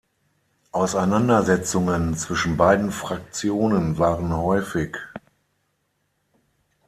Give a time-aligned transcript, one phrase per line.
[0.71, 4.97] Auseinandersetzungen zwischen beiden Fraktionen waren häufig.